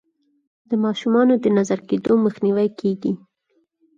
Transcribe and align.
د 0.69 0.71
ماشومانو 0.83 1.33
د 1.43 1.45
نظر 1.57 1.79
کیدو 1.89 2.13
مخنیوی 2.25 2.69
کیږي. 2.79 3.11